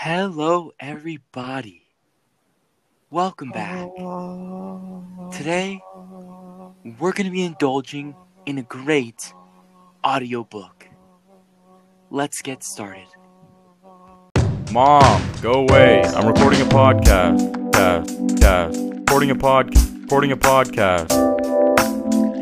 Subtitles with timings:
[0.00, 1.82] Hello, everybody.
[3.10, 3.90] Welcome back.
[5.32, 5.80] Today,
[7.00, 8.14] we're going to be indulging
[8.46, 9.34] in a great
[10.06, 10.86] audiobook.
[12.10, 13.08] Let's get started.
[14.70, 16.04] Mom, go away.
[16.04, 17.72] I'm recording a podcast.
[17.72, 18.80] Cast, cast.
[18.80, 19.74] Recording a pod.
[20.02, 21.08] Recording a podcast.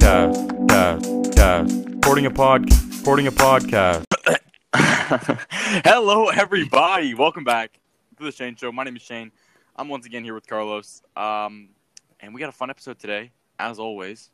[0.00, 1.88] Cast, cast, cast.
[1.88, 2.68] Recording a pod.
[2.98, 4.13] Recording a podcast.
[5.84, 7.12] Hello, everybody.
[7.12, 7.78] Welcome back
[8.16, 8.72] to the Shane Show.
[8.72, 9.30] My name is Shane.
[9.76, 11.02] I'm once again here with Carlos.
[11.14, 11.68] Um,
[12.20, 14.30] and we got a fun episode today, as always.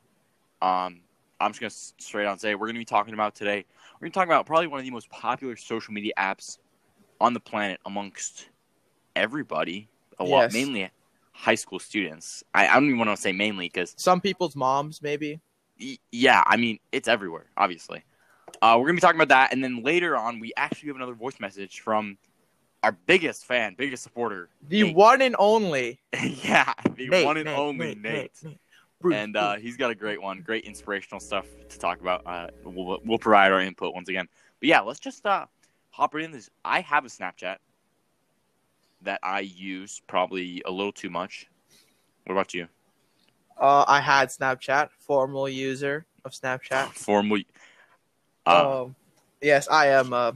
[0.63, 1.01] Um,
[1.41, 3.65] I'm just gonna straight on say we're gonna be talking about today.
[3.95, 6.59] We're gonna talk about probably one of the most popular social media apps
[7.21, 8.49] on the planet amongst
[9.17, 9.89] everybody.
[10.21, 10.53] A lot, Yes.
[10.53, 10.89] mainly
[11.33, 12.45] high school students.
[12.55, 15.41] I, I don't even want to say mainly because Some people's moms, maybe.
[15.81, 18.05] Y- yeah, I mean, it's everywhere, obviously.
[18.63, 19.53] Uh, we're going to be talking about that.
[19.53, 22.19] And then later on, we actually have another voice message from
[22.83, 24.49] our biggest fan, biggest supporter.
[24.69, 24.97] The Nate.
[24.97, 28.33] one and only yeah, the Nate, one and Nate, only Nate.
[29.01, 32.23] Bruce, And uh, he's got a great one, great inspirational stuff to talk about.
[32.27, 34.29] Uh, we'll, we'll provide our input once again.
[34.61, 35.47] But yeah, let's just uh,
[35.91, 36.51] hop right in this.
[36.65, 37.57] I have a Snapchat
[39.03, 41.49] that I use probably a little too much.
[42.27, 42.69] What about you?
[43.61, 46.87] uh, I had Snapchat, formal user of Snapchat.
[46.95, 47.41] Formal.
[48.51, 48.97] Uh, um,
[49.41, 50.33] yes, I am uh,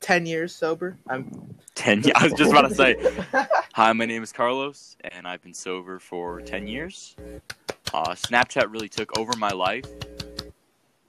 [0.00, 0.96] ten years sober.
[1.08, 1.30] I'm.
[1.76, 2.96] 10 yeah, I was just about to say,
[3.72, 7.16] Hi, my name is Carlos, and I've been sober for 10 years.
[7.94, 9.86] Uh, Snapchat really took over my life,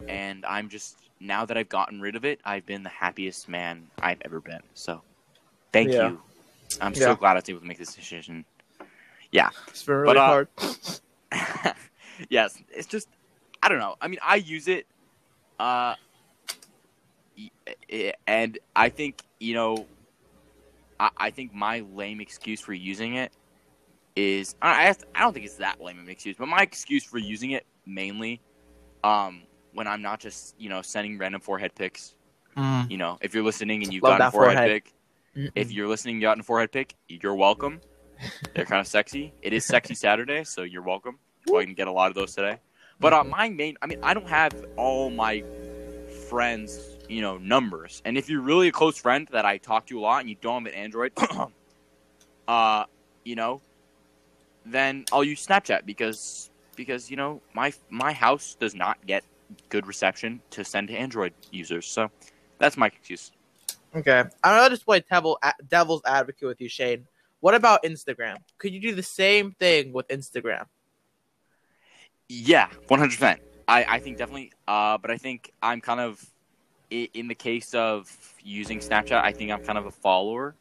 [0.07, 3.87] and I'm just, now that I've gotten rid of it, I've been the happiest man
[4.01, 4.61] I've ever been.
[4.75, 5.01] So,
[5.73, 6.11] thank Yeah.
[6.11, 6.21] you.
[6.79, 7.07] I'm Yeah.
[7.07, 8.45] so glad I was able to make this decision.
[9.33, 10.45] It's been really But, uh,
[11.31, 11.75] hard.
[12.29, 13.09] yes, it's just,
[13.61, 13.95] I don't know.
[13.99, 14.85] I mean, I use it,
[15.59, 15.95] uh,
[18.27, 19.85] and I think, you know,
[20.99, 23.31] I, I think my lame excuse for using it
[24.15, 27.03] is I, I I don't think it's that lame of an excuse, but my excuse
[27.03, 28.41] for using it mainly,
[29.03, 32.15] um, when I'm not just you know sending random forehead pics.
[32.57, 32.91] Mm.
[32.91, 34.83] You know, if you're listening and you've Love gotten a that forehead, forehead.
[34.83, 37.79] pic, if you're listening, you gotten a forehead pic, you're welcome.
[38.53, 39.33] They're kind of sexy.
[39.41, 41.17] It is sexy Saturday, so you're welcome.
[41.47, 42.59] Well, you can get a lot of those today.
[42.99, 45.43] But uh, my main, I mean, I don't have all my
[46.29, 48.01] friends, you know, numbers.
[48.05, 50.37] And if you're really a close friend that I talk to a lot and you
[50.41, 51.11] don't have an Android,
[52.47, 52.85] uh,
[53.25, 53.61] you know,
[54.65, 59.23] then I'll use Snapchat because because you know my my house does not get
[59.67, 61.85] good reception to send to Android users.
[61.85, 62.09] So
[62.59, 63.31] that's my excuse.
[63.93, 67.05] Okay, I'm gonna just play devil, devil's advocate with you, Shane.
[67.41, 68.37] What about Instagram?
[68.57, 70.65] Could you do the same thing with Instagram?
[72.29, 73.41] Yeah, one hundred percent.
[73.67, 74.53] I I think definitely.
[74.65, 76.25] Uh, but I think I'm kind of
[76.91, 79.21] in the case of using Snapchat.
[79.23, 80.55] I think I'm kind of a follower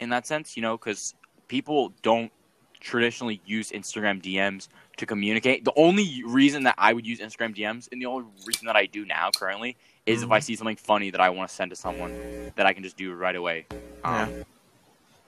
[0.00, 0.56] in that sense.
[0.56, 1.14] You know, because
[1.46, 2.32] people don't
[2.80, 5.64] traditionally use Instagram DMs to communicate.
[5.64, 8.86] The only reason that I would use Instagram DMs, and the only reason that I
[8.86, 11.76] do now currently, is if I see something funny that I want to send to
[11.76, 13.66] someone that I can just do right away.
[14.04, 14.44] Um,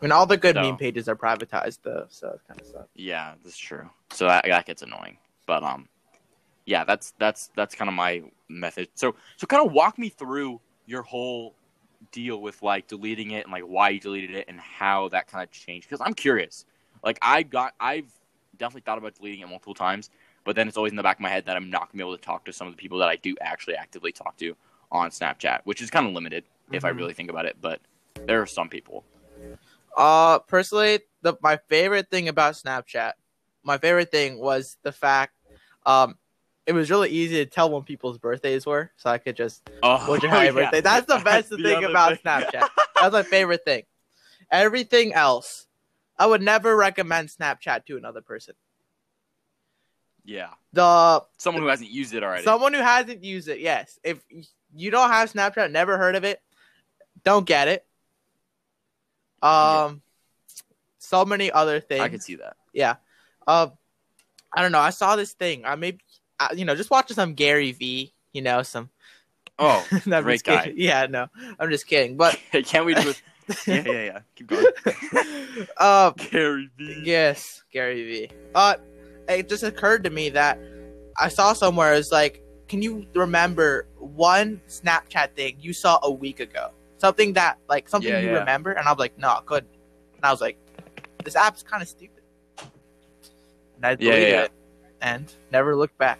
[0.00, 2.66] I mean, all the good So- meme pages are privatized, though, so it kind of
[2.66, 2.88] sucks.
[2.94, 3.90] Yeah, that's true.
[4.12, 5.18] So that that gets annoying.
[5.46, 5.88] But um,
[6.70, 8.88] yeah, that's that's that's kind of my method.
[8.94, 11.56] So so kind of walk me through your whole
[12.12, 15.42] deal with like deleting it and like why you deleted it and how that kind
[15.42, 16.64] of changed because I'm curious.
[17.02, 18.12] Like I got I've
[18.56, 20.10] definitely thought about deleting it multiple times,
[20.44, 22.08] but then it's always in the back of my head that I'm not gonna be
[22.08, 24.54] able to talk to some of the people that I do actually actively talk to
[24.92, 26.96] on Snapchat, which is kind of limited if I Mhm.
[26.98, 27.56] really think about it.
[27.60, 27.80] But
[28.28, 29.04] there are some people.
[29.96, 33.14] Uh, personally, the my favorite thing about Snapchat,
[33.64, 35.34] my favorite thing was the fact,
[35.84, 36.16] um,
[36.66, 40.08] it was really easy to tell when people's birthdays were, so I could just Oh,
[40.08, 40.52] what's your happy yeah.
[40.52, 40.80] birthday.
[40.80, 42.20] That's the best the thing other about thing.
[42.24, 42.68] Snapchat.
[43.00, 43.84] That's my favorite thing.
[44.50, 45.66] Everything else,
[46.18, 48.54] I would never recommend Snapchat to another person.
[50.24, 52.44] yeah, The someone who hasn't used it already.
[52.44, 53.98] someone who hasn't used it, yes.
[54.04, 54.20] If
[54.74, 56.40] you don't have Snapchat, never heard of it,
[57.24, 57.86] don't get it.
[59.42, 60.02] Um,
[60.98, 62.00] so many other things.
[62.02, 62.56] I can see that.
[62.72, 62.96] Yeah.
[63.46, 63.68] Uh,
[64.54, 64.80] I don't know.
[64.80, 65.64] I saw this thing.
[65.64, 66.00] I maybe,
[66.54, 68.12] you know, just watching some Gary V.
[68.32, 68.90] You know, some.
[69.58, 70.72] Oh, I'm great just kidding.
[70.72, 70.72] guy.
[70.76, 71.26] Yeah, no,
[71.58, 72.16] I'm just kidding.
[72.16, 73.14] But can't wait to.
[73.66, 74.18] yeah, yeah, yeah.
[74.36, 74.66] Keep going.
[75.76, 77.02] uh, Gary V.
[77.04, 78.30] yes, Gary V.
[78.54, 78.74] Uh,
[79.28, 80.58] it just occurred to me that
[81.18, 86.40] I saw somewhere it's like, can you remember one Snapchat thing you saw a week
[86.40, 86.70] ago?
[86.98, 88.38] Something that like something Yeah, you yeah.
[88.38, 89.72] remember, and I'm like, no, I couldn't.
[90.16, 90.58] And I was like,
[91.24, 92.22] this app's kind of stupid.
[93.76, 94.44] And I Yeah, deleted yeah, yeah.
[94.44, 94.52] it
[95.00, 96.18] and never looked back.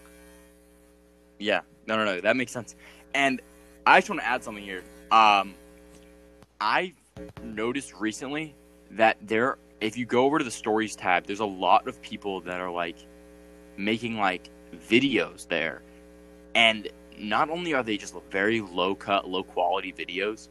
[1.40, 2.20] Yeah, no, no, no.
[2.20, 2.76] That makes sense.
[3.14, 3.40] And
[3.87, 4.84] I just want to add something here.
[5.10, 5.54] Um,
[6.60, 6.92] I
[7.42, 8.54] noticed recently
[8.92, 12.40] that there, if you go over to the stories tab, there's a lot of people
[12.42, 12.96] that are like
[13.76, 14.50] making like
[14.88, 15.82] videos there,
[16.54, 16.88] and
[17.19, 20.48] not only are they just very low cut, low quality videos,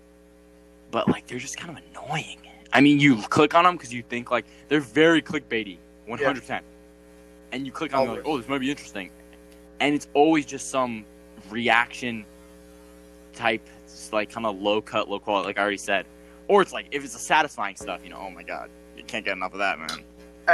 [0.91, 2.39] but like they're just kind of annoying.
[2.74, 5.77] I mean, you click on them because you think like they're very clickbaity,
[6.07, 6.65] one hundred percent,
[7.51, 9.12] and you click on them like, oh, this might be interesting,
[9.79, 11.05] and it's always just some
[11.49, 12.25] reaction
[13.33, 13.65] type,
[14.11, 16.05] like kind of low cut, low quality, like I already said,
[16.47, 19.23] or it's like if it's a satisfying stuff, you know, oh my god, you can't
[19.25, 20.03] get enough of that, man.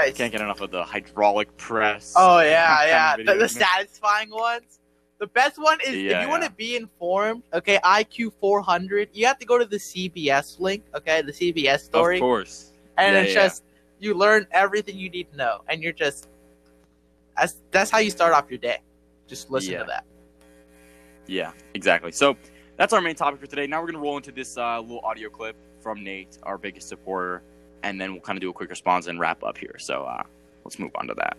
[0.07, 2.13] You can't get enough of the hydraulic press.
[2.17, 3.15] Oh yeah, yeah.
[3.15, 4.79] The, the satisfying ones.
[5.19, 7.43] The best one is Yeah, if you want to be informed.
[7.53, 9.07] Okay, IQ 400.
[9.13, 10.83] You have to go to the CBS link.
[10.93, 12.71] Okay, the CBS story, Of course.
[12.97, 13.43] and Yeah, it's yeah.
[13.43, 13.63] just
[13.99, 16.27] you learn everything you need to know, and you're just
[17.37, 18.79] that's that's how you start off your day.
[19.27, 19.79] Just listen Yeah.
[19.79, 20.05] to that.
[21.27, 22.11] Yeah, exactly.
[22.11, 22.37] So
[22.77, 23.67] that's our main topic for today.
[23.67, 27.43] Now we're gonna roll into this uh, little audio clip from Nate, our biggest supporter,
[27.83, 29.75] and then we'll kind of do a quick response and wrap up here.
[29.79, 30.23] So uh,
[30.63, 31.37] let's move on to that.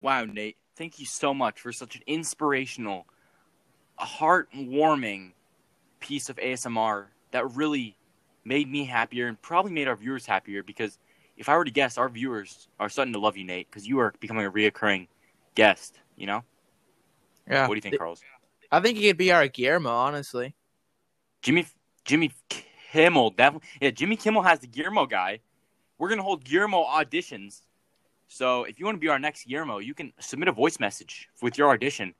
[0.00, 3.06] Wow, Nate, thank you so much for such an inspirational,
[4.02, 5.32] heartwarming
[6.00, 7.96] piece of ASMR that really
[8.44, 10.98] made me happier and probably made our viewers happier because
[11.36, 13.98] if I were to guess, our viewers are starting to love you, Nate, because you
[14.00, 15.08] are becoming a reoccurring
[15.54, 16.44] guest, you know?
[17.48, 17.66] Yeah.
[17.66, 18.20] What do you think, Carlos?
[18.70, 20.54] I think he could be our Guillermo, honestly.
[21.42, 21.66] Jimmy
[22.04, 22.32] Jimmy
[22.92, 25.40] Kimmel definitely yeah, Jimmy Kimmel has the Guillermo guy.
[25.98, 27.62] We're gonna hold Guillermo auditions.
[28.28, 31.28] So if you want to be our next Guillermo, you can submit a voice message
[31.42, 32.14] with your audition.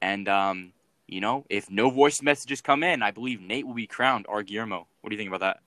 [0.00, 0.72] And um,
[1.10, 4.42] you know, if no voice messages come in, I believe Nate will be crowned our
[4.42, 4.86] Guillermo.
[5.00, 5.60] What do you think about that?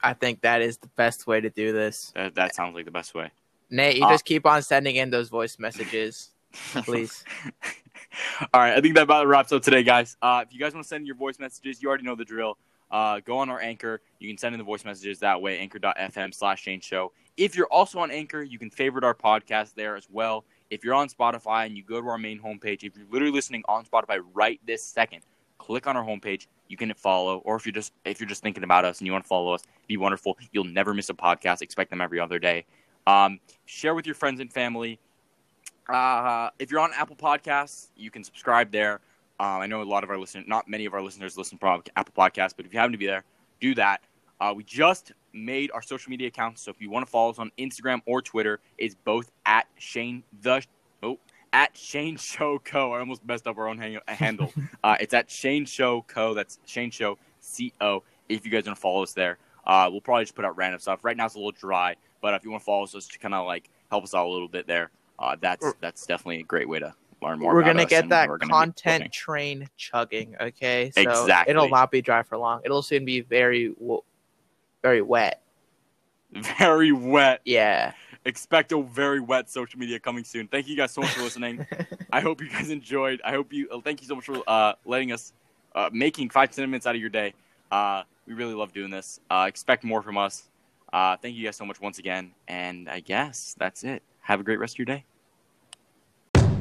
[0.00, 2.12] I think that is the best way to do this.
[2.14, 3.30] That, that sounds like the best way.
[3.70, 6.30] Nate, you Uh, just keep on sending in those voice messages,
[6.84, 7.24] please.
[8.54, 10.16] All right, I think that about wraps up today, guys.
[10.22, 12.56] Uh, if you guys want to send your voice messages, you already know the drill.
[12.90, 14.00] Uh, go on our Anchor.
[14.18, 17.12] You can send in the voice messages that way, anchor.fm slash Shane Show.
[17.36, 20.44] If you're also on Anchor, you can favorite our podcast there as well.
[20.70, 23.62] If you're on Spotify and you go to our main homepage, if you're literally listening
[23.68, 25.22] on Spotify right this second,
[25.58, 26.46] click on our homepage.
[26.68, 29.12] You can follow, or if you're just if you're just thinking about us and you
[29.12, 30.36] want to follow us, be wonderful.
[30.52, 31.62] You'll never miss a podcast.
[31.62, 32.66] Expect them every other day.
[33.06, 34.98] Um, share with your friends and family.
[35.88, 39.00] Uh, if you're on Apple Podcasts, you can subscribe there.
[39.40, 41.82] Um, I know a lot of our listeners, not many of our listeners listen to
[41.96, 43.24] Apple Podcasts, but if you happen to be there,
[43.60, 44.02] do that.
[44.40, 47.38] Uh, we just made our social media accounts, so if you want to follow us
[47.38, 50.62] on Instagram or Twitter, it's both at Shane the
[51.02, 51.18] oh
[51.52, 52.92] at Shane Show Co.
[52.92, 54.52] I almost messed up our own hang- handle.
[54.84, 56.34] uh, it's at Shane Show Co.
[56.34, 58.02] That's Shane Show C O.
[58.28, 60.78] If you guys want to follow us there, uh, we'll probably just put out random
[60.80, 61.00] stuff.
[61.02, 63.18] Right now it's a little dry, but if you want to follow us, just to
[63.18, 66.44] kind of like help us out a little bit there, uh, that's that's definitely a
[66.44, 67.54] great way to learn more.
[67.54, 70.36] We're about gonna us get that gonna content train chugging.
[70.40, 71.50] Okay, so Exactly.
[71.50, 72.60] it'll not be dry for long.
[72.64, 74.02] It'll soon be very, w-
[74.82, 75.42] very wet.
[76.58, 77.40] very wet.
[77.44, 77.92] Yeah.
[78.24, 80.48] Expect a very wet social media coming soon.
[80.48, 81.66] Thank you guys so much for listening.
[82.12, 83.20] I hope you guys enjoyed.
[83.24, 83.68] I hope you.
[83.70, 85.32] Uh, thank you so much for uh, letting us
[85.74, 87.32] uh, making five ten minutes out of your day.
[87.70, 89.20] Uh, we really love doing this.
[89.30, 90.44] Uh, expect more from us.
[90.92, 92.32] Uh, thank you guys so much once again.
[92.46, 94.02] And I guess that's it.
[94.20, 95.04] Have a great rest of your day.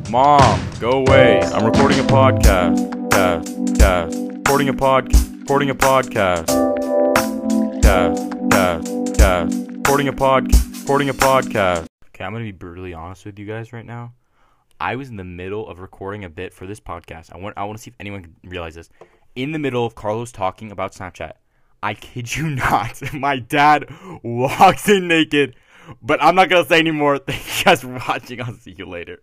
[0.10, 1.42] Mom, go away.
[1.42, 3.12] I'm recording a podcast.
[3.12, 4.18] Cast, cast.
[4.18, 5.40] Recording a podcast.
[5.42, 6.67] Recording a podcast.
[7.88, 9.72] Cast, cast, cast.
[9.72, 10.54] Recording a pod.
[10.82, 11.86] Recording a podcast.
[12.10, 14.12] Okay, I'm gonna be brutally honest with you guys right now.
[14.78, 17.32] I was in the middle of recording a bit for this podcast.
[17.32, 18.90] I want I want to see if anyone can realize this.
[19.38, 21.36] In the middle of Carlos talking about Snapchat,
[21.82, 23.86] I kid you not, my dad
[24.22, 25.56] walks in naked.
[26.02, 27.18] But I'm not gonna say anymore.
[27.26, 28.42] Thank you guys for watching.
[28.42, 29.20] I'll see you later.